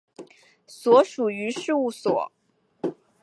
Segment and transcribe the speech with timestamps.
[0.65, 2.31] 所属于事务所。